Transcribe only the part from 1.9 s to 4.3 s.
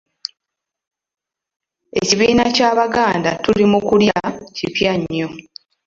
Ekibiina Ky'Abaganda Tuli Mu Kulya